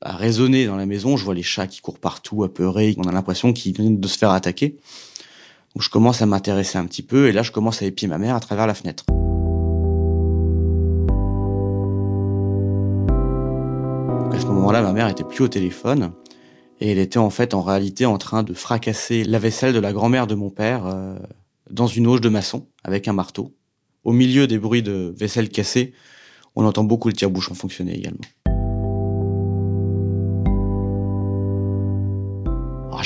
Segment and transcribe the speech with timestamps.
[0.00, 1.16] à résonner dans la maison.
[1.16, 2.94] Je vois les chats qui courent partout, apeurés.
[2.98, 4.76] On a l'impression qu'ils viennent de se faire attaquer.
[5.74, 8.18] Donc je commence à m'intéresser un petit peu et là je commence à épier ma
[8.18, 9.04] mère à travers la fenêtre.
[14.32, 16.12] À ce moment-là, ma mère était plus au téléphone
[16.80, 19.92] et elle était en fait en réalité en train de fracasser la vaisselle de la
[19.92, 21.16] grand-mère de mon père euh,
[21.70, 23.54] dans une auge de maçon avec un marteau.
[24.04, 25.92] Au milieu des bruits de vaisselle cassée,
[26.54, 28.24] on entend beaucoup le tire-bouchon fonctionner également.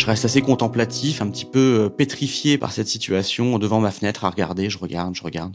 [0.02, 4.24] Je reste assez contemplatif, un petit peu euh, pétrifié par cette situation, devant ma fenêtre
[4.24, 5.54] à regarder, je regarde, je regarde.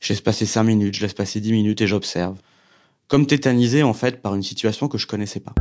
[0.00, 2.36] Je laisse passer cinq minutes, je laisse passer dix minutes et j'observe.
[3.06, 5.54] Comme tétanisé en fait par une situation que je connaissais pas.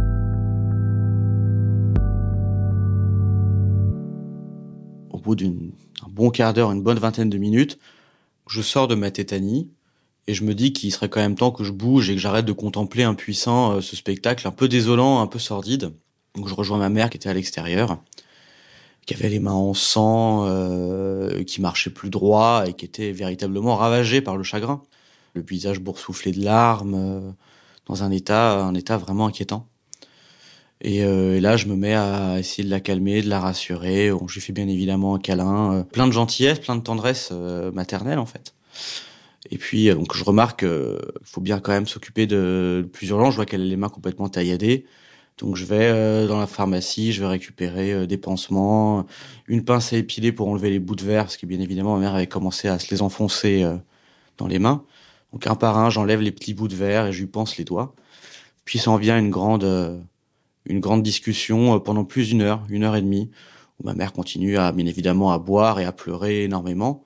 [5.11, 5.53] Au bout d'un
[6.09, 7.77] bon quart d'heure, une bonne vingtaine de minutes,
[8.47, 9.69] je sors de ma tétanie
[10.25, 12.45] et je me dis qu'il serait quand même temps que je bouge et que j'arrête
[12.45, 15.93] de contempler impuissant euh, ce spectacle un peu désolant, un peu sordide.
[16.33, 17.99] Donc je rejoins ma mère qui était à l'extérieur,
[19.05, 23.75] qui avait les mains en sang, euh, qui marchait plus droit et qui était véritablement
[23.75, 24.81] ravagée par le chagrin.
[25.33, 27.31] Le visage boursouflé de larmes, euh,
[27.87, 29.67] dans un état, un état vraiment inquiétant.
[30.83, 34.11] Et, euh, et, là, je me mets à essayer de la calmer, de la rassurer.
[34.11, 37.29] On, je lui fais bien évidemment un câlin, euh, plein de gentillesse, plein de tendresse
[37.31, 38.53] euh, maternelle en fait.
[39.49, 43.09] Et puis, euh, donc, je remarque qu'il faut bien quand même s'occuper de, de plus
[43.09, 43.31] urgent.
[43.31, 44.85] Je vois qu'elle a les mains complètement tailladées.
[45.37, 49.05] Donc je vais euh, dans la pharmacie, je vais récupérer euh, des pansements,
[49.47, 52.01] une pince à épiler pour enlever les bouts de verre, parce que bien évidemment ma
[52.01, 53.75] mère avait commencé à se les enfoncer euh,
[54.37, 54.85] dans les mains.
[55.31, 57.63] Donc un par un, j'enlève les petits bouts de verre et je lui pense les
[57.63, 57.95] doigts.
[58.65, 59.65] Puis s'en vient une grande,
[60.65, 63.31] une grande discussion pendant plus d'une heure, une heure et demie,
[63.79, 67.03] où ma mère continue à bien évidemment à boire et à pleurer énormément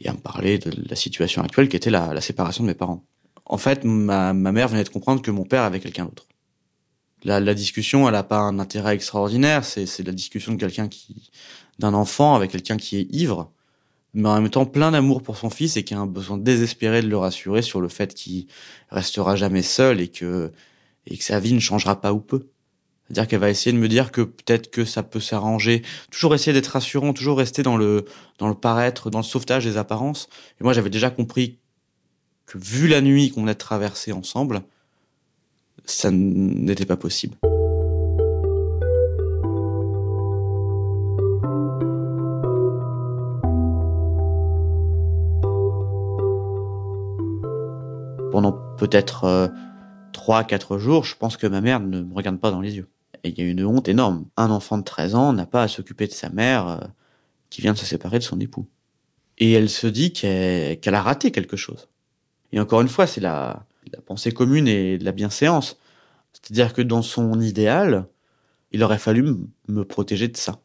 [0.00, 2.74] et à me parler de la situation actuelle qui était la, la séparation de mes
[2.74, 3.02] parents.
[3.46, 6.26] En fait, ma, ma mère venait de comprendre que mon père avait quelqu'un d'autre
[7.24, 9.64] la, la, discussion, elle n'a pas un intérêt extraordinaire.
[9.64, 11.30] C'est la discussion de quelqu'un qui,
[11.78, 13.50] d'un enfant avec quelqu'un qui est ivre,
[14.14, 17.02] mais en même temps plein d'amour pour son fils et qui a un besoin désespéré
[17.02, 18.46] de le rassurer sur le fait qu'il
[18.90, 20.52] restera jamais seul et que
[21.06, 22.48] et que sa vie ne changera pas ou peu.
[23.06, 25.82] C'est-à-dire qu'elle va essayer de me dire que peut-être que ça peut s'arranger.
[26.10, 28.04] Toujours essayer d'être rassurant, toujours rester dans le
[28.38, 30.28] dans le paraître, dans le sauvetage des apparences.
[30.60, 31.58] Et moi, j'avais déjà compris
[32.46, 34.62] que vu la nuit qu'on a traversée ensemble,
[35.84, 37.36] ça n'était pas possible.
[48.32, 49.48] Pendant peut-être euh,
[50.12, 52.88] trois, quatre jours, je pense que ma mère ne me regarde pas dans les yeux.
[53.24, 54.26] Et il y a une honte énorme.
[54.36, 56.78] Un enfant de 13 ans n'a pas à s'occuper de sa mère euh,
[57.50, 58.66] qui vient de se séparer de son époux.
[59.38, 61.88] Et elle se dit qu'elle qu a raté quelque chose.
[62.52, 65.78] Et encore une fois, c'est la, la pensée commune et de la bienséance.
[66.32, 68.06] C'est-à-dire que dans son idéal,
[68.72, 69.34] il aurait fallu
[69.68, 70.60] me protéger de ça.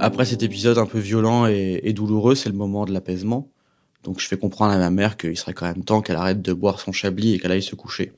[0.00, 3.50] Après cet épisode un peu violent et, et douloureux, c'est le moment de l'apaisement.
[4.04, 6.52] Donc je fais comprendre à ma mère qu'il serait quand même temps qu'elle arrête de
[6.52, 8.12] boire son chablis et qu'elle aille se coucher.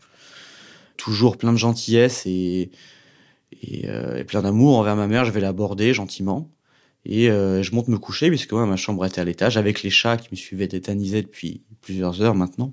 [0.97, 2.71] Toujours plein de gentillesse et,
[3.53, 6.50] et, euh, et plein d'amour envers ma mère, je vais l'aborder gentiment.
[7.05, 9.91] Et euh, je monte me coucher puisque moi, ma chambre était à l'étage avec les
[9.91, 12.72] chats qui me suivaient tétanisés depuis plusieurs heures maintenant.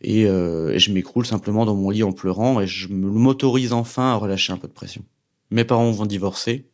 [0.00, 4.12] Et, euh, et je m'écroule simplement dans mon lit en pleurant et je m'autorise enfin
[4.12, 5.04] à relâcher un peu de pression.
[5.50, 6.66] Mes parents vont divorcer.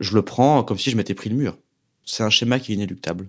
[0.00, 1.56] Je le prends comme si je m'étais pris le mur.
[2.04, 3.28] C'est un schéma qui est inéluctable.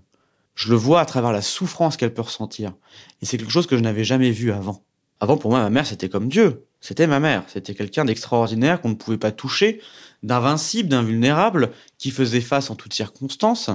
[0.56, 2.74] Je le vois à travers la souffrance qu'elle peut ressentir.
[3.22, 4.84] Et c'est quelque chose que je n'avais jamais vu avant.
[5.22, 6.66] Avant, pour moi, ma mère, c'était comme Dieu.
[6.80, 7.44] C'était ma mère.
[7.48, 9.80] C'était quelqu'un d'extraordinaire qu'on ne pouvait pas toucher,
[10.24, 13.70] d'invincible, d'invulnérable, qui faisait face en toutes circonstances.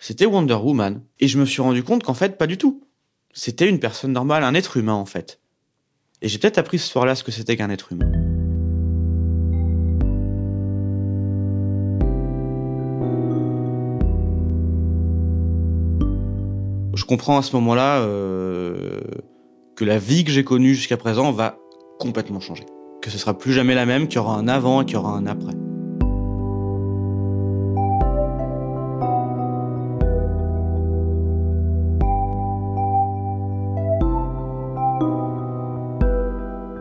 [0.00, 1.00] C'était Wonder Woman.
[1.20, 2.82] Et je me suis rendu compte qu'en fait, pas du tout.
[3.32, 5.38] C'était une personne normale, un être humain, en fait.
[6.22, 8.10] Et j'ai peut-être appris ce soir-là ce que c'était qu'un être humain.
[16.96, 19.00] Je comprends à ce moment-là euh,
[19.78, 21.56] que la vie que j'ai connue jusqu'à présent va
[22.00, 22.66] complètement changer.
[23.00, 24.96] Que ce sera plus jamais la même, qu'il y aura un avant et qu'il y
[24.96, 25.52] aura un après.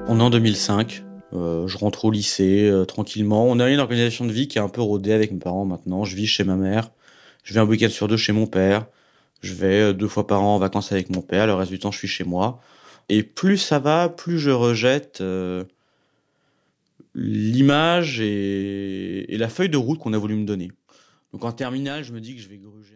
[0.08, 1.04] On est en 2005,
[1.34, 3.46] euh, je rentre au lycée euh, tranquillement.
[3.48, 6.04] On a une organisation de vie qui est un peu rodée avec mes parents maintenant.
[6.04, 6.90] Je vis chez ma mère,
[7.44, 8.88] je vais un week-end sur deux chez mon père,
[9.44, 11.78] je vais euh, deux fois par an en vacances avec mon père, le reste du
[11.78, 12.60] temps je suis chez moi.
[13.10, 15.64] Et plus ça va, plus je rejette euh,
[17.16, 20.72] l'image et, la feuille de route qu'on a voulu me donner.
[21.34, 22.96] Donc en terminale, je me dis que je vais gruger.